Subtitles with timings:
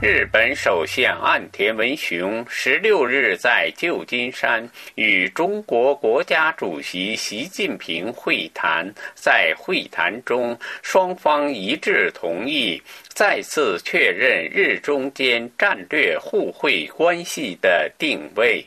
[0.00, 18.64] 日本首相岸田文雄十六日在旧金山与中国国家主席习近平会谈，在会谈中，双方一致同意再次确认日中间战略互惠关系的定位。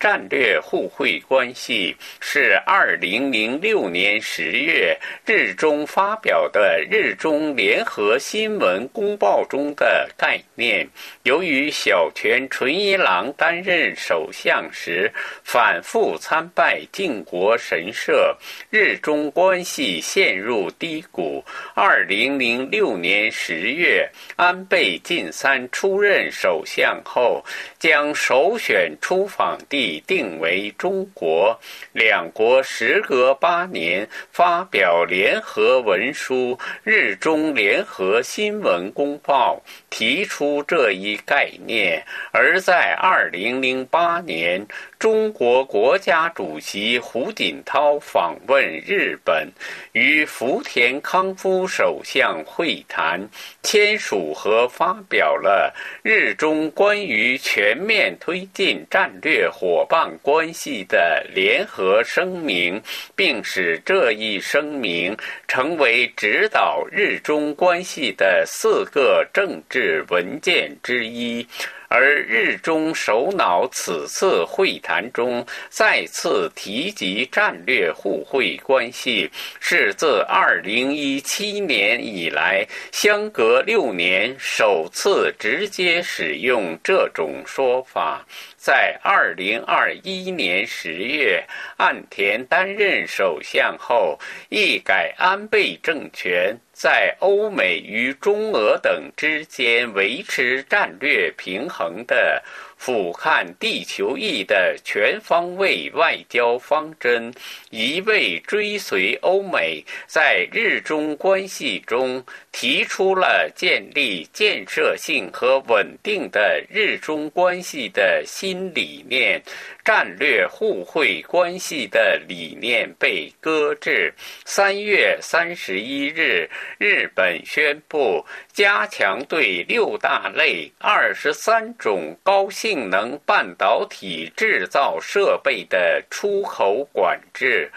[0.00, 10.88] 战略互惠关系是二零零六年十月日中发表的日中联合新闻公报中的概念。
[11.24, 18.36] 由于小泉纯一郎担任首相时反复参拜靖国神社，
[18.70, 21.44] 日中关系陷入低谷。
[21.74, 27.44] 二零零六年十月，安倍晋三出任首相后，
[27.80, 29.87] 将首选出访地。
[30.06, 31.58] 定为中国，
[31.92, 42.04] 两国时隔八年发表联合文书《日中联合新闻公报》，提出这一概念。
[42.32, 44.66] 而在二零零八年，
[44.98, 49.48] 中国国家主席胡锦涛访问日本，
[49.92, 53.28] 与福田康夫首相会谈，
[53.62, 62.82] 签署和发表了日中关于全面推进战略伙伙伴关系的联合声明，
[63.14, 65.16] 并使这一声明
[65.46, 71.46] 成为指导日中关系的四个政治文件之一。
[71.88, 88.24] 而日中首脑此次会谈中再次提及战略互惠关系，是自2017年以来相隔六年首次直接使用这种说法。
[88.56, 91.44] 在2021年10月，
[91.78, 94.18] 岸田担任首相后，
[94.50, 96.54] 一改安倍政权。
[96.78, 102.40] 在欧美与中俄等之间维持战略平衡的。
[102.80, 107.34] 俯瞰地球仪的全方位外交方针，
[107.70, 119.42] 一味追随欧美，在日中关系中提出了建立建设性和稳定的日中关系的新理念，
[119.88, 124.12] 战略互惠关系的理念被搁置。
[124.44, 128.22] 三月三十一日，日本宣布
[128.52, 132.90] 加强对六大类二十三种高性。
[132.90, 137.70] 能半导体制造设备的出口管制，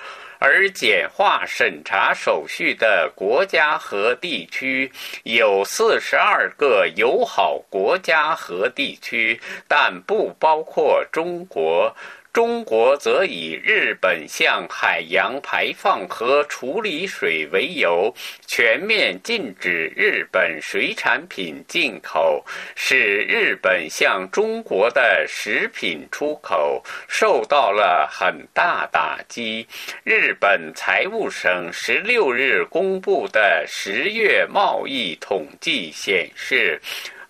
[0.43, 4.91] 而简化审查手续的国家和地区
[5.21, 11.95] 有四十二个友好国家和地区，但不包括中国。
[12.33, 18.13] 中国则以日本向海洋排放和处理水为由，
[18.47, 29.67] 全面禁止日本水产品进口，使日本向中国的食品出口受到了很大打击。
[30.05, 36.81] 日本财务省十六日公布的十月贸易统计显示。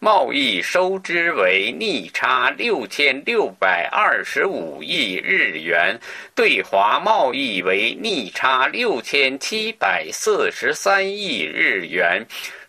[0.03, 5.95] 贸易收支为逆差六千六百二十五亿日元，
[6.33, 12.25] 对华贸易为逆差六千七百四十三亿日元。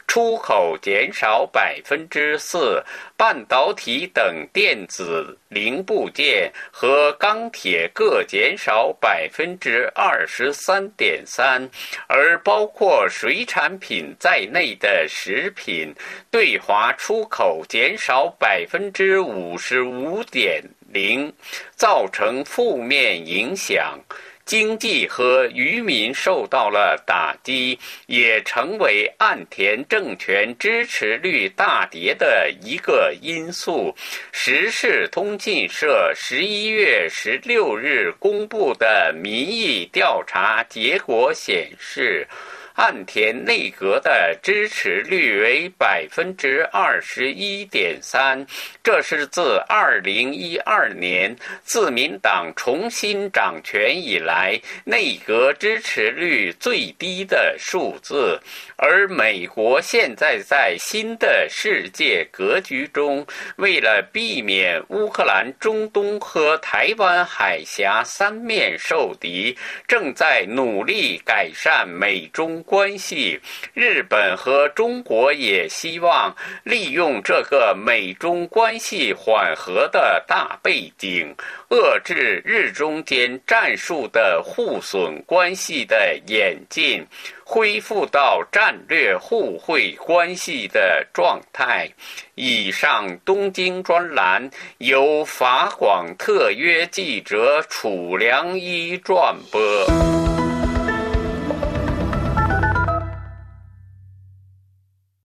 [0.06, 2.82] 出口减少百分之四，
[3.16, 11.68] 半导体等电子零部件和钢铁各减少百分之二十三点三，
[12.08, 15.94] 而包括水产品在内的食品
[16.30, 20.62] 对华出口减少百分之五十五点
[20.92, 21.32] 零，
[21.74, 23.98] 造成负面影响。
[24.44, 33.94] 经济和渔民受到了打击，也成为岸田政权支持率大跌的一个因素。
[34.32, 42.26] 时事通讯社十一月十六日公布的民意调查结果显示。
[42.74, 48.46] 岸田内阁的支持率为百分之二十一点三，
[48.82, 58.40] 这是自二零一二年自民党重新掌权以来内阁支持率最低的数字。
[58.76, 63.24] 而美国现在在新的世界格局中，
[63.56, 69.56] 为了避免乌克兰、中东和台湾海峡三面受敌，
[69.86, 72.61] 正在努力改善美中。
[72.62, 73.40] 关系，
[73.74, 81.34] 日本和中国也希望利用这个美中关系缓和的大背景，
[81.70, 87.06] 遏制日中间战术的互损关系的演进。
[87.44, 91.86] 恢复到战略互惠关系的状态。
[92.34, 94.48] 以上东京专栏
[94.78, 100.21] 由法广特约记者楚良一转播。